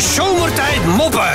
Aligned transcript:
Zomertijd 0.00 0.84
Moppen. 0.96 1.34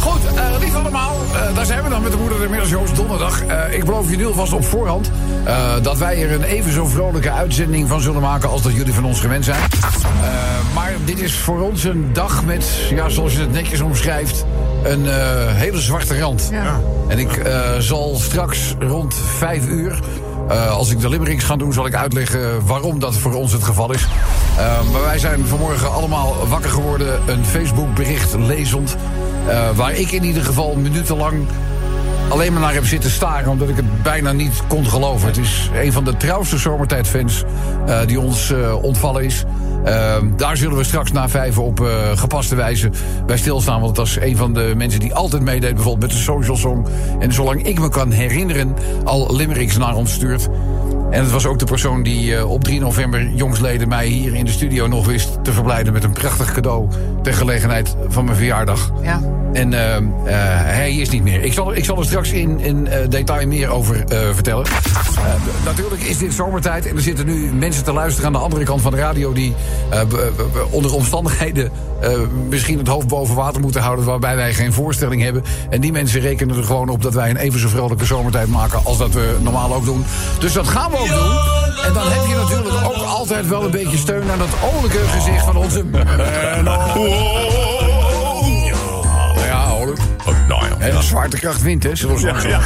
Goed, 0.00 0.24
eh 0.36 0.44
lief 0.60 0.74
allemaal. 0.74 1.16
Eh, 1.34 1.54
daar 1.54 1.66
zijn 1.66 1.82
we 1.82 1.88
dan 1.90 2.02
met 2.02 2.12
de 2.12 2.18
moeder 2.18 2.40
de 2.40 2.48
middelshows 2.48 2.94
donderdag. 2.94 3.44
Eh, 3.44 3.72
ik 3.74 3.84
beloof 3.84 4.10
je 4.10 4.16
nu 4.16 4.26
alvast 4.26 4.52
op 4.52 4.64
voorhand 4.64 5.10
eh, 5.44 5.74
dat 5.82 5.98
wij 5.98 6.22
er 6.22 6.32
een 6.32 6.42
even 6.42 6.72
zo 6.72 6.86
vrolijke 6.86 7.30
uitzending 7.30 7.88
van 7.88 8.00
zullen 8.00 8.20
maken 8.20 8.48
als 8.48 8.62
dat 8.62 8.72
jullie 8.72 8.92
van 8.94 9.04
ons 9.04 9.20
gewend 9.20 9.44
zijn. 9.44 9.60
Eh, 9.60 10.74
maar 10.74 10.92
dit 11.04 11.20
is 11.20 11.36
voor 11.38 11.60
ons 11.60 11.84
een 11.84 12.10
dag 12.12 12.44
met, 12.44 12.64
ja, 12.90 13.08
zoals 13.08 13.32
je 13.32 13.40
het 13.40 13.52
netjes 13.52 13.80
omschrijft, 13.80 14.44
een 14.84 15.08
eh, 15.08 15.14
hele 15.54 15.80
zwarte 15.80 16.18
rand. 16.18 16.50
En 17.08 17.18
ik 17.18 17.36
eh, 17.36 17.60
zal 17.78 18.16
straks 18.20 18.74
rond 18.78 19.14
vijf 19.38 19.66
uur. 19.66 19.98
eh, 20.48 20.70
als 20.70 20.90
ik 20.90 21.00
de 21.00 21.08
limericks 21.08 21.44
ga 21.44 21.56
doen, 21.56 21.72
zal 21.72 21.86
ik 21.86 21.94
uitleggen 21.94 22.66
waarom 22.66 22.98
dat 22.98 23.16
voor 23.16 23.34
ons 23.34 23.52
het 23.52 23.64
geval 23.64 23.92
is. 23.92 24.06
Eh, 24.58 24.90
maar 24.92 25.02
wij 25.02 25.18
zijn 25.18 25.46
vanmorgen 25.46 25.92
allemaal 25.92 26.46
wakker 26.48 26.70
geworden. 26.70 27.20
Een 27.26 27.44
Facebook-bericht 27.44 28.34
lezend. 28.34 28.96
eh, 29.48 29.70
waar 29.76 29.94
ik 29.94 30.10
in 30.10 30.24
ieder 30.24 30.44
geval 30.44 30.76
minutenlang 30.76 31.46
alleen 32.28 32.52
maar 32.52 32.62
naar 32.62 32.74
heb 32.74 32.86
zitten 32.86 33.10
staren... 33.10 33.50
omdat 33.50 33.68
ik 33.68 33.76
het 33.76 34.02
bijna 34.02 34.32
niet 34.32 34.62
kon 34.66 34.86
geloven. 34.86 35.26
Het 35.26 35.36
is 35.36 35.70
een 35.74 35.92
van 35.92 36.04
de 36.04 36.16
trouwste 36.16 36.58
zomertijdfans 36.58 37.44
eh, 37.86 38.00
die 38.06 38.20
ons 38.20 38.50
eh, 38.50 38.82
ontvallen 38.82 39.24
is. 39.24 39.44
Eh, 39.84 40.16
daar 40.36 40.56
zullen 40.56 40.76
we 40.76 40.84
straks 40.84 41.12
na 41.12 41.28
vijf 41.28 41.58
op 41.58 41.88
gepaste 42.14 42.54
wijze 42.54 42.90
bij 43.26 43.36
stilstaan. 43.36 43.80
Want 43.80 43.96
dat 43.96 44.06
is 44.06 44.16
een 44.20 44.36
van 44.36 44.52
de 44.52 44.72
mensen 44.76 45.00
die 45.00 45.14
altijd 45.14 45.42
meedeed... 45.42 45.74
bijvoorbeeld 45.74 46.10
met 46.10 46.18
de 46.18 46.24
Social 46.24 46.56
Song. 46.56 46.86
En 47.18 47.32
zolang 47.32 47.62
ik 47.62 47.80
me 47.80 47.88
kan 47.88 48.10
herinneren... 48.10 48.76
al 49.04 49.36
limericks 49.36 49.76
naar 49.76 49.94
ons 49.94 50.12
stuurt. 50.12 50.48
En 51.10 51.22
het 51.22 51.30
was 51.30 51.46
ook 51.46 51.58
de 51.58 51.64
persoon 51.64 52.02
die 52.02 52.36
eh, 52.36 52.50
op 52.50 52.64
3 52.64 52.80
november 52.80 53.28
jongsleden 53.28 53.88
mij 53.88 54.06
hier 54.06 54.34
in 54.34 54.44
de 54.44 54.50
studio 54.50 54.86
nog 54.86 55.06
wist 55.06 55.44
te 55.44 55.52
verblijden 55.52 55.92
met 55.92 56.04
een 56.04 56.12
prachtig 56.12 56.52
cadeau 56.52 56.88
ter 57.22 57.34
gelegenheid 57.34 57.96
van 58.08 58.24
mijn 58.24 58.36
verjaardag. 58.36 58.92
Ja. 59.02 59.20
En 59.52 59.72
eh, 59.72 59.96
eh, 59.96 60.02
hij 60.64 60.94
is 60.94 61.10
niet 61.10 61.22
meer. 61.22 61.42
Ik 61.42 61.52
zal, 61.52 61.74
ik 61.74 61.84
zal 61.84 61.98
er 61.98 62.04
straks 62.04 62.30
in, 62.30 62.60
in 62.60 62.88
detail 63.08 63.46
meer 63.46 63.68
over 63.68 64.04
vertellen. 64.32 64.66
Eh, 65.24 65.64
natuurlijk 65.64 66.02
is 66.02 66.18
dit 66.18 66.34
zomertijd 66.34 66.86
en 66.86 66.96
er 66.96 67.02
zitten 67.02 67.26
nu 67.26 67.52
mensen 67.52 67.84
te 67.84 67.92
luisteren 67.92 68.26
aan 68.26 68.32
de 68.32 68.38
andere 68.38 68.64
kant 68.64 68.80
van 68.80 68.90
de 68.90 68.98
radio 68.98 69.32
die 69.32 69.54
eh, 69.90 70.00
onder 70.70 70.94
omstandigheden 70.94 71.70
eh, 72.00 72.10
misschien 72.48 72.78
het 72.78 72.88
hoofd 72.88 73.06
boven 73.06 73.34
water 73.34 73.60
moeten 73.60 73.80
houden 73.80 74.04
waarbij 74.04 74.36
wij 74.36 74.54
geen 74.54 74.72
voorstelling 74.72 75.22
hebben. 75.22 75.44
En 75.70 75.80
die 75.80 75.92
mensen 75.92 76.20
rekenen 76.20 76.56
er 76.56 76.64
gewoon 76.64 76.88
op 76.88 77.02
dat 77.02 77.14
wij 77.14 77.30
een 77.30 77.36
even 77.36 77.60
zo 77.60 77.68
vrolijke 77.68 78.04
zomertijd 78.04 78.48
maken 78.48 78.80
als 78.84 78.98
dat 78.98 79.12
we 79.12 79.36
normaal 79.40 79.74
ook 79.74 79.84
doen. 79.84 80.04
Dus 80.38 80.52
dat 80.52 80.68
gaan 80.68 80.90
we 80.90 80.98
ook 80.98 81.08
doen. 81.08 81.36
En 81.84 81.92
dan 81.92 82.08
heb 82.08 82.26
je 82.26 82.34
natuurlijk 82.34 82.74
ook 82.84 83.02
altijd 83.06 83.48
wel 83.48 83.64
een 83.64 83.70
beetje 83.70 83.96
steun 83.96 84.30
aan 84.30 84.38
dat 84.38 84.48
oorlijke 84.74 84.98
gezicht 84.98 85.44
van 85.44 85.56
onze... 85.56 85.84
ja. 90.78 90.86
En 90.86 90.96
de 90.96 91.02
zwaartekracht 91.02 91.62
wint, 91.62 91.82
hè? 91.82 91.96
Zullen 91.96 92.16
we. 92.16 92.20
Ja, 92.20 92.36
ja, 92.42 92.60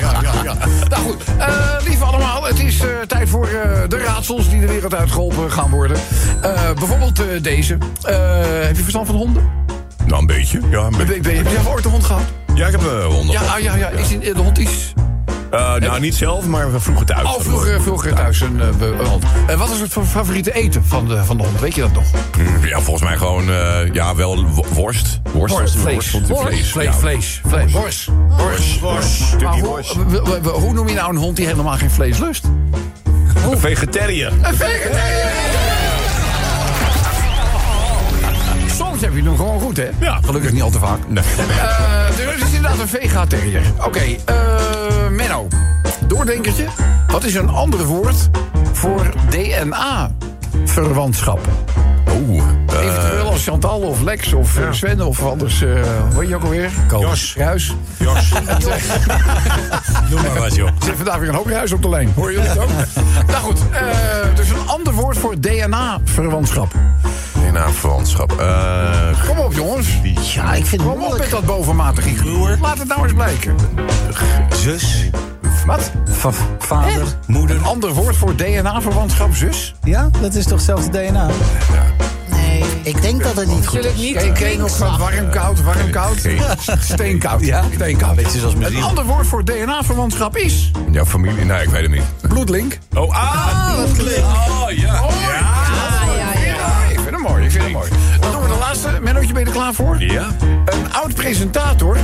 ja, 0.00 0.32
ja. 0.44 0.56
Nou 0.88 1.02
goed, 1.02 1.22
eh 1.38 1.76
lieve 1.84 2.04
allemaal, 2.04 2.44
het 2.44 2.58
is 2.58 2.80
eh, 2.80 2.88
tijd 3.06 3.28
voor 3.28 3.46
eh, 3.46 3.88
de 3.88 3.98
raadsels 3.98 4.48
die 4.48 4.60
de 4.60 4.66
wereld 4.66 4.94
uitgeholpen 4.94 5.52
gaan 5.52 5.70
worden. 5.70 5.96
Bijvoorbeeld 6.74 7.22
deze. 7.42 7.78
Heb 8.02 8.76
je 8.76 8.82
verstand 8.82 9.06
van 9.06 9.16
honden? 9.16 9.50
Nou, 10.06 10.20
een 10.20 10.26
beetje. 10.26 10.60
Ja, 10.70 10.78
een 10.78 10.96
beetje. 10.96 11.30
heb 11.30 11.46
je 11.46 11.50
zelf 11.50 11.68
ooit 11.68 11.84
een 11.84 11.90
hond 11.90 12.04
gehad? 12.04 12.22
Ja, 12.54 12.66
ik 12.66 12.72
heb 12.72 12.82
een 12.82 13.02
hond. 13.02 13.32
Ja, 13.32 13.40
ah, 13.40 13.58
ja, 13.58 13.74
ja. 13.74 13.88
Is 13.88 14.08
die, 14.08 14.18
de 14.18 14.40
hond 14.40 14.58
is... 14.58 14.94
Eh, 15.50 15.74
nou, 15.74 16.00
niet 16.00 16.14
zelf, 16.14 16.46
maar 16.46 16.72
we 16.72 16.80
vroegen 16.80 17.06
thuis. 17.06 17.22
Oh, 17.28 17.40
vroeger, 17.40 17.82
vroeger 17.82 18.14
thuis 18.14 18.40
een, 18.40 18.60
eh, 18.60 18.66
een 18.98 19.06
hond. 19.06 19.24
En 19.46 19.58
wat 19.58 19.70
is 19.70 19.80
het 19.80 19.92
favoriete 19.92 20.52
eten 20.52 20.84
van 20.84 21.08
de, 21.08 21.24
van 21.24 21.36
de 21.36 21.42
hond? 21.42 21.60
Weet 21.60 21.74
je 21.74 21.80
dat 21.80 21.92
nog? 21.92 22.04
Mm, 22.38 22.66
Ja, 22.66 22.80
volgens 22.80 23.08
mij 23.08 23.16
gewoon, 23.16 23.50
eh, 23.50 23.92
ja, 23.92 24.14
wel 24.14 24.44
wo- 24.46 24.64
worst. 24.72 25.20
Worst, 25.32 25.54
Worst, 25.54 25.76
vlees. 25.76 26.14
ik 26.14 26.24
vlees. 26.26 26.70
Vlees, 26.70 26.94
vlees, 26.96 27.40
vlees. 27.46 27.72
Worst. 27.72 28.08
Worst. 28.28 28.80
Worst. 28.80 29.40
Maar 29.42 29.52
hoe, 29.52 29.62
worst. 29.62 29.92
hoe 30.52 30.72
noem 30.72 30.88
je 30.88 30.94
nou 30.94 31.10
een 31.10 31.16
hond 31.20 31.36
die 31.36 31.46
helemaal 31.46 31.76
geen 31.76 31.90
vlees 31.90 32.18
lust? 32.18 32.44
Een 33.50 33.58
vegetariër. 33.58 34.32
Een 34.42 34.54
vegetariër! 34.54 35.30
Soms 38.76 39.00
heb 39.00 39.14
je 39.14 39.22
hem 39.22 39.36
gewoon 39.36 39.60
goed, 39.60 39.76
hè? 39.76 39.88
Ja. 40.00 40.18
Gelukkig 40.24 40.52
niet 40.52 40.62
al 40.62 40.70
te 40.70 40.78
vaak. 40.78 40.98
Nee. 41.08 41.24
Eh, 41.60 41.97
dus 42.26 42.34
het 42.34 42.42
is 42.48 42.52
inderdaad 42.54 42.78
een 42.78 42.88
vegetariër. 42.88 43.62
Oké, 43.86 44.00
eh, 44.24 44.34
Menno. 45.10 45.48
Doordenkertje. 46.06 46.64
Wat 47.08 47.24
is 47.24 47.34
een 47.34 47.48
ander 47.48 47.84
woord 47.84 48.28
voor 48.72 49.12
DNA-verwantschap? 49.28 51.48
Oeh. 52.28 52.42
eh, 52.66 52.80
Eventueel 52.84 53.26
als 53.30 53.44
Chantal 53.44 53.80
of 53.80 54.00
Lex 54.00 54.32
of 54.32 54.58
eh, 54.58 54.72
Sven 54.72 55.00
of 55.00 55.22
anders... 55.24 55.62
eh 55.62 55.68
hoe 56.12 56.20
heet 56.20 56.28
je 56.28 56.34
ook 56.36 56.42
alweer? 56.42 56.70
Jos. 57.00 57.34
Ruis. 57.36 57.74
Jos. 57.98 58.28
Doe 60.10 60.22
maar 60.26 60.38
wat, 60.38 60.54
joh. 60.54 60.66
Er 60.68 60.74
zit 60.84 60.94
vandaag 60.96 61.18
weer 61.18 61.28
een 61.28 61.34
hoop 61.34 61.46
ruis 61.46 61.72
op 61.72 61.82
de 61.82 61.88
lijn. 61.88 62.12
Hoor 62.14 62.32
jullie 62.32 62.48
het 62.48 62.58
ook? 62.58 62.68
nou 63.32 63.42
goed, 63.42 63.58
eh, 63.70 63.80
dus 64.34 64.48
een 64.48 64.66
ander 64.68 64.92
woord 64.92 65.18
voor 65.18 65.40
DNA-verwantschap. 65.40 66.72
DNA-verwantschap. 67.40 68.32
Eh, 68.40 69.26
Kom 69.28 69.38
op, 69.38 69.52
jongens. 69.52 69.88
Ja, 70.34 70.54
ik 70.54 70.66
vind 70.66 70.82
het 70.82 70.90
Kom 70.90 71.02
op 71.02 71.18
met 71.18 71.30
dat 71.30 71.44
bovenmatige 71.46 72.14
gruwer. 72.16 72.58
Laat 72.60 72.78
het 72.78 72.88
nou 72.88 73.02
eens 73.04 73.12
blijken. 73.12 73.54
Zus, 74.56 75.04
Wat? 75.66 75.90
va- 76.10 76.30
vader, 76.58 77.02
moeder. 77.26 77.56
Een 77.56 77.64
ander 77.64 77.92
woord 77.92 78.16
voor 78.16 78.36
DNA-verwantschap, 78.36 79.34
zus? 79.34 79.74
Ja, 79.84 80.10
dat 80.20 80.34
is 80.34 80.44
toch 80.44 80.52
hetzelfde 80.56 80.90
DNA? 80.90 81.26
Nee, 82.30 82.64
ik 82.82 83.02
denk 83.02 83.22
dat 83.22 83.36
het 83.36 83.46
niet 83.46 83.66
goed 83.66 83.76
Zullen 83.82 83.94
is. 83.96 84.00
niet 84.00 84.14
je 84.20 84.32
nog 84.58 84.76
van 84.76 84.98
warm, 84.98 85.30
koud, 85.30 85.62
warm, 85.62 85.90
koud? 85.90 86.26
Steenkoud. 86.80 87.44
Ja. 87.44 87.64
Steenkoud. 87.74 88.14
Beetje 88.16 88.38
zoals 88.38 88.54
Een 88.54 88.82
ander 88.82 89.04
woord 89.04 89.26
voor 89.26 89.44
DNA-verwantschap 89.44 90.36
is... 90.36 90.70
jouw 90.90 91.04
familie? 91.04 91.44
Nee, 91.44 91.62
ik 91.62 91.68
weet 91.68 91.82
het 91.82 91.90
niet. 91.90 92.02
Bloedlink. 92.28 92.78
Oh, 92.96 93.10
ah! 93.16 93.76
dat 93.76 93.88
Mennootje, 99.18 99.32
ben 99.32 99.42
je 99.42 99.48
er 99.48 99.56
klaar 99.56 99.74
voor? 99.74 100.02
Ja? 100.02 100.26
Een 100.64 100.92
oud-presentator 100.92 101.96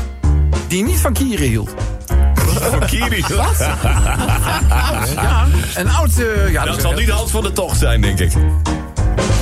die 0.69 0.85
niet 0.85 1.01
van 1.01 1.13
kieren 1.13 1.47
hield. 1.47 1.75
Van 2.71 2.81
Kiri. 2.87 3.25
Ja, 5.15 5.47
een 5.75 5.91
oud... 5.91 6.11
eh, 6.19 6.53
ja, 6.53 6.65
Dat 6.65 6.81
zal 6.81 6.93
niet 6.93 7.07
de 7.07 7.13
hand 7.13 7.31
van 7.31 7.43
de 7.43 7.53
tocht 7.53 7.79
zijn, 7.79 8.01
denk 8.01 8.19
ik. 8.19 8.33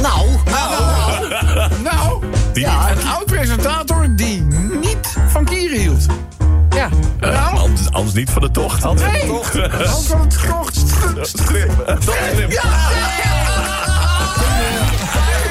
Nou, 0.02 0.28
Nou, 1.82 2.24
Die 2.52 2.62
ja, 2.62 2.90
een 2.90 3.08
oud-presentator 3.08 4.16
die 4.16 4.42
niet 4.82 5.16
van 5.28 5.44
kieren 5.44 5.78
hield. 5.78 6.06
Ja. 6.70 6.88
Eh, 7.20 7.30
Nou? 7.30 7.56
anders, 7.58 7.90
anders 7.90 8.14
niet 8.14 8.30
van 8.30 8.42
de 8.42 8.50
tocht. 8.50 8.82
Nee, 8.82 9.30
hand 9.30 10.06
van 10.06 10.20
het 10.20 10.36
krocht. 10.36 10.82
Ja! 12.48 12.62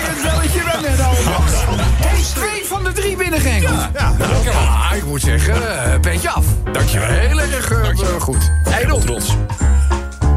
Het 0.04 0.22
belletje 0.24 0.62
Menno. 0.82 1.10
Hey, 1.14 1.91
binnengingen. 3.90 4.44
Ja, 4.44 4.90
ja, 4.90 4.96
ik 4.96 5.06
moet 5.06 5.22
zeggen, 5.22 5.84
eh, 5.84 6.00
petje 6.00 6.30
af. 6.30 6.46
Dankjewel. 6.72 7.10
Heel 7.10 7.40
erg 7.40 7.72
eh, 7.72 8.20
goed. 8.20 8.52
Eindel. 8.64 9.00
Trots. 9.00 9.36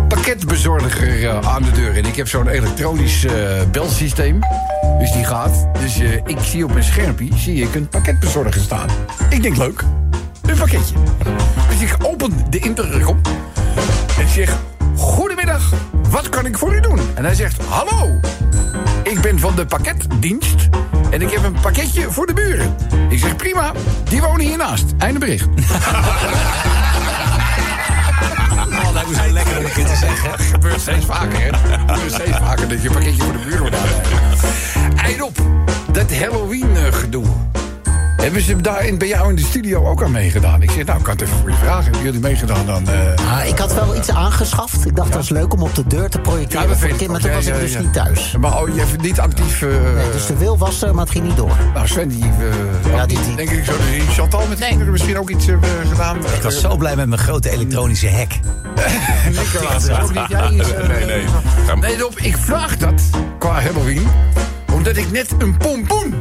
Pakketbezorger 0.09 1.29
eh, 1.29 1.49
aan 1.49 1.63
de 1.63 1.71
deur. 1.71 1.97
En 1.97 2.05
ik 2.05 2.17
heb 2.17 2.29
zo'n 2.29 2.49
elektronisch 2.49 3.27
belsysteem. 3.71 4.41
Dus 4.99 5.13
die 5.13 5.25
gaat. 5.25 5.67
Dus 5.81 5.99
ik 6.27 6.39
zie 6.41 6.65
op 6.65 6.73
mijn 6.73 6.85
schermpje 6.85 7.29
zie 7.37 7.63
ik 7.63 7.75
een 7.75 7.89
pakketbezorger 7.89 8.61
staan. 8.61 8.89
Ik 9.29 9.43
denk 9.43 9.57
leuk. 9.57 9.83
Een 10.43 10.57
pakketje. 10.57 10.95
Dus 11.69 11.81
ik 11.81 11.97
open 12.03 12.33
de 12.51 12.59
intercom. 12.59 13.21
En 14.19 14.29
zeg: 14.29 14.57
Goedemiddag, 14.97 15.73
wat 16.11 16.29
kan 16.29 16.47
ik 16.47 16.59
voor 16.59 16.75
u 16.75 16.81
doen? 16.81 17.01
En 17.15 17.25
hij 17.25 17.35
zegt: 17.35 17.63
Hallo, 17.69 18.21
ik 19.03 19.21
ben 19.21 19.39
van 19.39 19.55
de 19.55 19.67
pakketdienst. 19.67 20.69
En 21.15 21.23
ik 21.23 21.31
heb 21.31 21.45
een 21.45 21.61
pakketje 21.61 22.11
voor 22.11 22.27
de 22.27 22.33
buren. 22.33 22.77
Ik 23.09 23.19
zeg: 23.19 23.37
Prima, 23.37 23.73
die 24.09 24.21
wonen 24.21 24.47
hiernaast. 24.47 24.85
Einde 24.99 25.19
bericht. 25.19 25.47
Oh, 28.75 29.09
me 29.09 29.15
zo 29.15 29.33
lekker 29.33 29.59
om 29.59 29.65
een 29.65 29.73
keer 29.73 29.87
te 29.87 29.97
zeggen. 29.97 30.31
Dat 30.31 30.41
gebeurt 30.41 30.81
steeds 30.81 31.07
vaker, 31.07 31.41
hè? 31.41 31.47
Het 31.47 31.91
gebeurt 31.91 32.13
steeds 32.13 32.37
vaker 32.39 32.69
dat 32.69 32.83
je 32.83 32.91
pakketje 32.91 33.14
Hebben 38.47 38.65
ze 38.65 38.71
daar 38.71 38.85
in, 38.87 38.99
bij 38.99 39.09
jou 39.09 39.29
in 39.31 39.37
de 39.37 39.43
studio 39.43 39.87
ook 39.89 40.03
aan 40.03 40.11
meegedaan? 40.11 40.63
Ik 40.63 40.71
zeg, 40.71 40.85
nou, 40.85 40.99
ik 40.99 41.05
kan 41.05 41.13
het 41.13 41.23
even 41.23 41.37
voor 41.37 41.51
je 41.51 41.57
vragen. 41.57 41.83
Hebben 41.85 42.03
jullie 42.03 42.21
meegedaan 42.21 42.67
dan? 42.67 42.89
eh, 42.89 43.33
Ah, 43.39 43.47
ik 43.49 43.59
had 43.59 43.75
wel 43.75 43.97
iets 43.97 44.11
aangeschaft. 44.11 44.87
Ik 44.87 44.97
dacht 44.97 45.13
dat 45.13 45.23
is 45.23 45.29
leuk 45.29 45.53
om 45.53 45.63
op 45.63 45.75
de 45.75 45.87
deur 45.87 46.09
te 46.09 46.19
projecteren 46.19 46.69
dat 46.69 46.79
voor 46.79 46.89
kind. 46.89 47.11
Maar 47.11 47.21
toen 47.21 47.31
Ja, 47.31 47.37
was 47.37 47.47
ik 47.47 47.55
ja, 47.55 47.61
dus 47.61 47.73
ja. 47.73 47.81
niet 47.81 47.93
thuis. 47.93 48.37
Maar 48.41 48.61
oh, 48.63 48.75
je 48.75 48.81
hebt 48.81 49.03
niet 49.03 49.21
actief... 49.21 49.63
eh, 49.63 49.69
Nee, 49.69 50.11
dus 50.13 50.27
de 50.27 50.37
wil 50.37 50.59
was 50.59 50.83
er, 50.83 50.95
maar 50.95 51.03
het 51.05 51.13
ging 51.13 51.25
niet 51.27 51.37
door. 51.37 51.51
Nou, 51.75 51.87
Sven, 51.89 52.09
die... 52.09 52.23
eh, 52.25 52.91
Ja, 52.93 52.99
had 52.99 53.09
die- 53.09 53.35
Denk 53.37 53.51
ik 53.51 53.65
zo. 53.65 53.73
Die 53.91 54.01
Chantal 54.09 54.47
met 54.49 54.59
de 54.59 54.65
kinderen 54.67 54.93
misschien 54.93 55.19
ook 55.19 55.31
iets 55.31 55.47
hebben 55.47 55.69
gedaan. 55.91 56.17
Ik 56.17 56.43
was 56.43 56.61
zo 56.61 56.77
blij 56.77 56.97
met 56.97 57.09
mijn 57.09 57.21
grote 57.21 57.51
elektronische 57.51 58.07
hek. 58.07 58.41
Nicolaas, 59.39 59.91
ook 59.91 60.15
niet 60.15 60.29
jij. 60.29 60.41
eh, 60.41 60.89
Nee, 60.89 61.05
nee. 61.05 61.25
Nee, 61.81 61.99
Rob, 61.99 62.13
ik 62.17 62.37
vraag 62.37 62.77
dat 62.77 63.03
qua 63.39 63.61
Halloween. 63.61 64.07
Omdat 64.73 64.97
ik 64.97 65.11
net 65.11 65.29
een 65.39 65.57
pompoen 65.57 66.15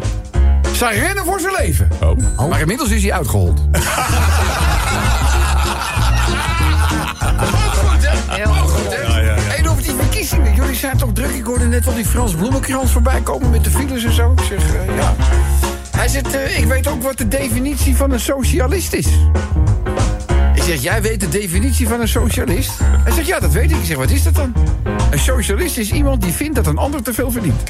zag 0.75 0.93
rennen 0.93 1.25
voor 1.25 1.39
zijn 1.39 1.53
leven. 1.57 1.89
Oh. 2.01 2.49
Maar 2.49 2.59
inmiddels 2.59 2.89
is 2.89 3.03
hij 3.03 3.13
uitgehold. 3.13 3.61
Heel 8.27 8.53
goed, 8.53 8.95
hè? 8.95 9.33
En 9.57 9.69
over 9.69 9.83
die 9.83 9.93
verkiezingen. 9.99 10.55
Jullie 10.55 10.75
zijn 10.75 10.97
toch 10.97 11.13
druk? 11.13 11.29
Ik 11.29 11.45
hoorde 11.45 11.65
net 11.65 11.85
wel 11.85 11.93
die 11.93 12.05
Frans 12.05 12.35
Bloemenkrans 12.35 12.91
voorbij 12.91 13.21
komen 13.21 13.49
met 13.49 13.63
de 13.63 13.69
files 13.69 14.03
en 14.03 14.13
zo. 14.13 14.31
Ik 14.31 14.43
zeg, 14.49 14.73
eh, 14.73 14.97
ja. 14.97 15.15
Hij 15.97 16.07
zegt, 16.07 16.35
eh, 16.35 16.59
ik 16.59 16.65
weet 16.65 16.87
ook 16.87 17.03
wat 17.03 17.17
de 17.17 17.27
definitie 17.27 17.95
van 17.95 18.11
een 18.11 18.19
socialist 18.19 18.93
is. 18.93 19.07
Ik 20.53 20.63
zeg, 20.63 20.81
jij 20.81 21.01
weet 21.01 21.19
de 21.19 21.29
definitie 21.29 21.87
van 21.87 22.01
een 22.01 22.07
socialist? 22.07 22.71
Hij 23.03 23.13
zegt, 23.13 23.27
ja, 23.27 23.39
dat 23.39 23.51
weet 23.51 23.71
ik. 23.71 23.77
Ik 23.77 23.85
zeg, 23.85 23.97
wat 23.97 24.09
is 24.09 24.23
dat 24.23 24.35
dan? 24.35 24.53
Een 25.13 25.19
socialist 25.19 25.77
is 25.77 25.91
iemand 25.91 26.21
die 26.21 26.31
vindt 26.31 26.55
dat 26.55 26.67
een 26.67 26.77
ander 26.77 27.03
te 27.03 27.13
veel 27.13 27.31
verdient. 27.31 27.61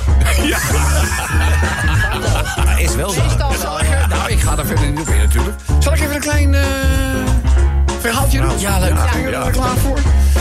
Is 2.77 2.95
wel 2.95 3.09
zo. 3.09 3.21
Zal 3.59 3.79
ik, 3.79 3.89
eh, 3.89 4.07
nou, 4.07 4.31
ik 4.31 4.39
ga 4.39 4.55
daar 4.55 4.65
verder 4.65 4.89
niet 4.89 4.99
op 4.99 5.07
in 5.07 5.17
natuurlijk. 5.17 5.57
Zal 5.79 5.93
ik 5.93 5.99
even 5.99 6.15
een 6.15 6.21
klein 6.21 6.53
eh, 6.53 6.65
verhaaltje 7.99 8.41
doen? 8.41 8.59
Ja, 8.59 8.79
leuk. 8.79 8.97
Zijn 8.97 9.21
jullie 9.21 9.35
er 9.37 9.51
klaar 9.51 9.77
voor? 9.77 9.99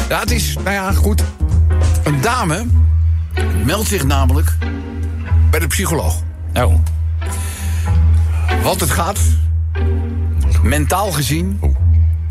Ja, 0.09 0.19
het 0.19 0.31
is, 0.31 0.57
nou 0.65 0.71
ja, 0.71 0.93
goed. 0.93 1.23
Een 2.05 2.21
dame 2.21 2.67
meldt 3.65 3.89
zich 3.89 4.05
namelijk 4.05 4.57
bij 5.51 5.61
de 5.61 5.67
psycholoog. 5.67 6.23
Oh. 6.55 6.75
Want 8.63 8.81
het 8.81 8.91
gaat, 8.91 9.19
mentaal 10.63 11.13
gezien, 11.13 11.61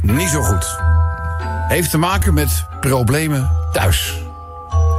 niet 0.01 0.29
zo 0.29 0.41
goed. 0.41 0.79
Heeft 1.67 1.89
te 1.89 1.97
maken 1.97 2.33
met 2.33 2.65
problemen 2.79 3.49
thuis. 3.71 4.29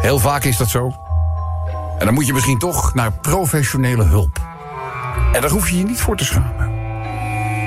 Heel 0.03 0.19
vaak 0.19 0.45
is 0.45 0.57
dat 0.57 0.69
zo. 0.69 0.95
En 1.99 2.05
dan 2.05 2.15
moet 2.15 2.27
je 2.27 2.33
misschien 2.33 2.59
toch 2.59 2.95
naar 2.95 3.13
professionele 3.13 4.05
hulp. 4.05 4.41
En 5.33 5.41
daar 5.41 5.51
hoef 5.51 5.71
je 5.71 5.79
je 5.79 5.85
niet 5.85 6.01
voor 6.01 6.17
te 6.17 6.25
schamen. 6.25 6.71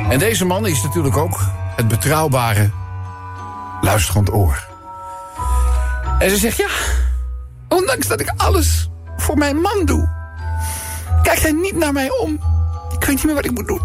En 0.10 0.20
deze 0.20 0.46
man 0.46 0.68
is 0.68 0.84
natuurlijk 0.84 1.18
ook 1.18 1.40
het 1.76 1.88
betrouwbare 1.88 2.70
luisterend 3.82 4.34
oor. 4.34 4.68
En 6.20 6.30
ze 6.30 6.38
zegt 6.38 6.58
ja, 6.58 6.68
ondanks 7.70 8.08
dat 8.08 8.20
ik 8.20 8.34
alles 8.38 8.90
voor 9.18 9.38
mijn 9.38 9.62
man 9.62 9.86
doe, 9.86 10.10
kijkt 11.24 11.42
hij 11.42 11.52
niet 11.52 11.76
naar 11.76 11.94
mij 11.94 12.10
om. 12.20 12.34
Ik 12.92 13.06
weet 13.06 13.16
niet 13.16 13.24
meer 13.24 13.36
wat 13.36 13.46
ik 13.46 13.52
moet 13.52 13.68
doen. 13.68 13.82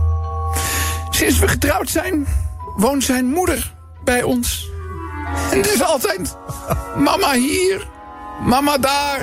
Sinds 1.11 1.39
we 1.39 1.49
getrouwd 1.49 1.89
zijn, 1.89 2.27
woont 2.77 3.05
zijn 3.05 3.27
moeder 3.27 3.75
bij 4.05 4.23
ons. 4.23 4.71
En 5.51 5.57
het 5.57 5.73
is 5.73 5.83
altijd 5.83 6.37
mama 6.97 7.33
hier, 7.33 7.89
mama 8.45 8.79
daar, 8.79 9.21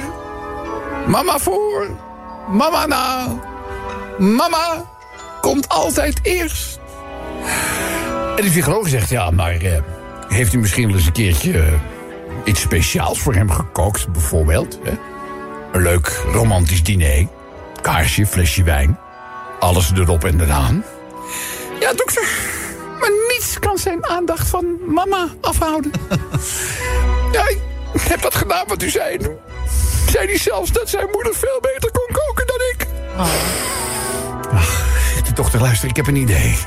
mama 1.08 1.40
voor, 1.40 1.88
mama 2.50 2.86
na. 2.86 3.28
Mama 4.18 4.86
komt 5.42 5.70
altijd 5.70 6.20
eerst. 6.22 6.80
En 8.36 8.42
die 8.42 8.52
psycholoog 8.52 8.88
zegt, 8.88 9.10
ja, 9.10 9.32
maar 9.32 9.56
eh, 9.56 9.82
heeft 10.28 10.54
u 10.54 10.58
misschien 10.58 10.88
wel 10.88 10.96
eens 10.96 11.06
een 11.06 11.12
keertje 11.12 11.60
eh, 11.60 11.74
iets 12.44 12.62
speciaals 12.62 13.20
voor 13.20 13.34
hem 13.34 13.52
gekookt, 13.52 14.12
bijvoorbeeld? 14.12 14.80
Hè? 14.84 14.92
Een 15.72 15.82
leuk 15.82 16.24
romantisch 16.32 16.84
diner, 16.84 17.28
kaarsje, 17.82 18.26
flesje 18.26 18.64
wijn, 18.64 19.00
alles 19.60 19.92
erop 19.96 20.24
en 20.24 20.42
eraan. 20.42 20.84
Ja, 21.80 21.94
dokter, 21.94 22.28
maar 23.00 23.12
niets 23.28 23.60
kan 23.60 23.78
zijn 23.78 24.06
aandacht 24.08 24.48
van 24.48 24.66
mama 24.86 25.28
afhouden. 25.42 25.92
ja, 27.32 27.50
heb 28.02 28.22
dat 28.22 28.36
gedaan 28.36 28.68
wat 28.68 28.84
u 28.84 28.90
zei. 28.90 29.18
Zei 30.10 30.28
hij 30.28 30.38
zelfs 30.38 30.72
dat 30.72 30.90
zijn 30.90 31.08
moeder 31.12 31.36
veel 31.36 31.60
beter 31.62 31.92
kon 31.92 32.08
koken 32.12 32.48
dan 32.48 32.60
ik. 32.74 32.88
Ach, 34.54 35.24
die 35.24 35.34
dochter, 35.34 35.62
luister, 35.62 35.90
ik 35.90 35.96
heb 35.96 36.08
een 36.08 36.16
idee. 36.16 36.58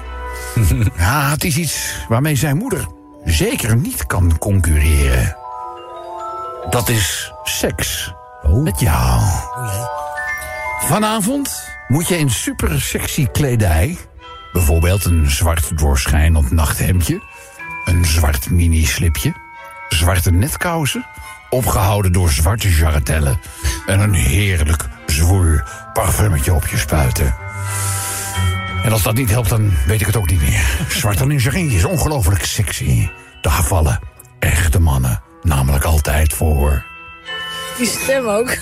ja, 0.96 1.30
het 1.30 1.44
is 1.44 1.56
iets 1.56 2.04
waarmee 2.08 2.36
zijn 2.36 2.56
moeder 2.56 2.86
zeker 3.24 3.76
niet 3.76 4.06
kan 4.06 4.38
concurreren. 4.38 5.36
Dat 6.70 6.88
is 6.88 7.32
seks. 7.44 8.12
Met 8.42 8.80
jou. 8.80 9.20
Vanavond 10.80 11.68
moet 11.88 12.08
je 12.08 12.18
in 12.18 12.30
super 12.30 12.80
sexy 12.80 13.26
kledij... 13.26 13.96
bijvoorbeeld 14.52 15.04
een 15.04 15.30
zwart 15.30 15.78
doorschijnend 15.78 16.50
nachthemdje... 16.50 17.22
een 17.84 18.04
zwart 18.04 18.50
mini-slipje, 18.50 19.34
zwarte 19.94 20.30
netkousen... 20.30 21.06
opgehouden 21.48 22.12
door 22.12 22.30
zwarte 22.30 22.74
jarretellen... 22.74 23.40
en 23.86 24.00
een 24.00 24.14
heerlijk 24.14 24.84
zwoer 25.06 25.64
parfumetje 25.92 26.54
op 26.54 26.66
je 26.66 26.78
spuiten. 26.78 27.34
En 28.82 28.92
als 28.92 29.02
dat 29.02 29.14
niet 29.14 29.30
helpt, 29.30 29.48
dan 29.48 29.72
weet 29.86 30.00
ik 30.00 30.06
het 30.06 30.16
ook 30.16 30.30
niet 30.30 30.40
meer. 30.40 30.64
Zwarte 30.88 31.26
lingerie 31.26 31.70
is 31.70 31.84
ongelooflijk 31.84 32.44
sexy. 32.44 33.08
Daar 33.40 33.62
vallen 33.64 34.00
echte 34.38 34.80
mannen 34.80 35.22
namelijk 35.42 35.84
altijd 35.84 36.32
voor. 36.32 36.84
Die 37.76 37.86
stem 37.86 38.26
ook. 38.26 38.50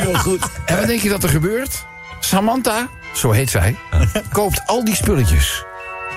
Heel 0.00 0.14
goed. 0.14 0.48
En 0.66 0.76
wat 0.76 0.86
denk 0.86 1.00
je 1.00 1.08
dat 1.08 1.22
er 1.22 1.28
gebeurt? 1.28 1.84
Samantha, 2.20 2.88
zo 3.12 3.30
heet 3.30 3.50
zij, 3.50 3.76
koopt 4.32 4.62
al 4.66 4.84
die 4.84 4.94
spulletjes. 4.94 5.64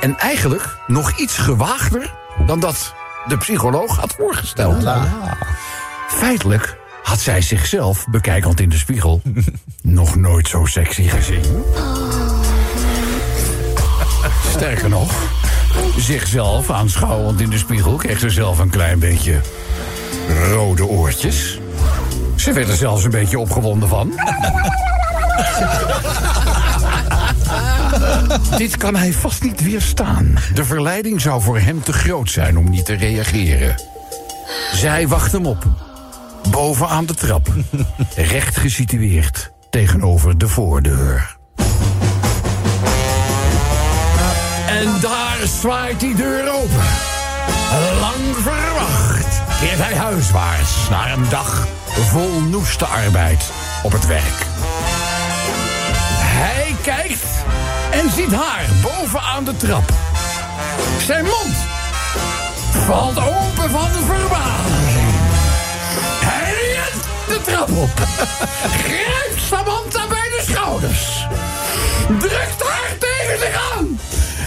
En 0.02 0.18
eigenlijk 0.18 0.78
nog 0.88 1.20
iets 1.20 1.38
gewaagder 1.38 2.14
dan 2.48 2.60
dat 2.60 2.94
de 3.28 3.38
psycholoog 3.38 3.98
had 3.98 4.14
voorgesteld. 4.18 4.90
Feitelijk 6.08 6.78
had 7.04 7.20
zij 7.20 7.42
zichzelf, 7.42 8.06
bekijkend 8.10 8.60
in 8.60 8.70
de 8.70 8.78
spiegel, 8.78 9.22
nog 9.82 10.16
nooit 10.16 10.48
zo 10.48 10.66
sexy 10.66 11.08
gezien. 11.08 11.64
Sterker 14.50 14.90
nog, 14.90 15.12
zichzelf 15.98 16.70
aanschouwend 16.70 17.42
in 17.42 17.50
de 17.50 17.58
spiegel 17.58 17.96
kreeg 17.96 18.20
ze 18.20 18.30
zelf 18.30 18.60
een 18.60 18.70
klein 18.70 19.00
beetje 19.00 19.42
rode 20.50 20.86
oortjes. 20.86 21.60
Ze 22.36 22.54
werd 22.54 22.70
er 22.70 22.76
zelfs 22.76 23.04
een 23.04 23.12
beetje 23.12 23.40
opgewonden 23.40 23.90
van. 23.90 24.14
Dit 28.58 28.78
kan 28.78 28.96
hij 28.96 29.14
vast 29.14 29.44
niet 29.44 29.64
weerstaan. 29.64 30.34
De 30.54 30.66
verleiding 30.66 31.22
zou 31.22 31.42
voor 31.42 31.60
hem 31.60 31.84
te 31.84 31.94
groot 31.94 32.30
zijn 32.30 32.58
om 32.58 32.70
niet 32.70 32.86
te 32.86 32.94
reageren. 32.94 33.76
Zij 34.74 35.08
wacht 35.08 35.32
hem 35.32 35.46
op. 35.46 35.66
Boven 36.50 36.88
aan 36.88 37.06
de 37.06 37.14
trap. 37.14 37.54
Recht 38.16 38.58
gesitueerd 38.58 39.52
tegenover 39.70 40.38
de 40.38 40.48
voordeur. 40.48 41.38
En 44.68 45.00
daar 45.02 45.38
zwaait 45.60 46.00
die 46.00 46.16
deur 46.16 46.52
open. 46.52 46.86
Lang 48.00 48.36
verwacht 48.36 49.42
keert 49.60 49.80
hij 49.80 49.96
huiswaarts 49.96 50.90
naar 50.90 51.14
een 51.14 51.30
dag 51.30 51.68
vol 51.92 52.42
noeste 52.42 52.86
arbeid 52.86 53.52
op 53.84 53.92
het 53.92 54.08
werk. 54.08 54.46
Kijkt 56.76 57.24
en 57.92 58.12
ziet 58.12 58.34
haar 58.34 58.66
boven 58.82 59.22
aan 59.22 59.44
de 59.44 59.58
trap. 59.58 59.94
Zijn 61.06 61.24
mond 61.24 61.56
valt 62.86 63.18
open 63.18 63.70
van 63.70 63.90
verbazing. 63.92 65.14
Hij 66.26 66.54
rent 66.74 67.04
de 67.28 67.52
trap 67.52 67.70
op. 67.70 67.90
Grijpt 68.84 69.42
Samantha 69.50 70.08
bij 70.08 70.30
de 70.30 70.44
schouders. 70.50 71.28
Drukt 72.20 72.64
haar 72.64 72.98
tegen 73.00 73.40
zich 73.40 73.74
aan. 73.74 74.00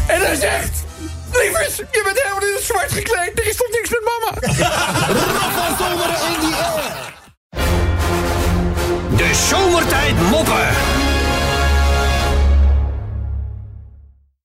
En 0.07 0.21
hij 0.21 0.35
zegt... 0.35 0.85
Lieverd, 1.33 1.77
je 1.77 2.03
bent 2.05 2.23
helemaal 2.23 2.49
in 2.49 2.55
het 2.55 2.65
zwart 2.65 2.93
gekleed. 2.93 3.39
Er 3.39 3.47
is 3.47 3.57
toch 3.57 3.71
niks 3.71 3.91
met 3.91 4.01
mama? 4.05 4.31
De 9.17 9.35
zomertijd 9.49 10.31
moppen. 10.31 11.00